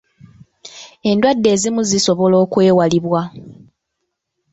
[1.09, 3.21] Endwadde ezimu zisobola okwewalibwa.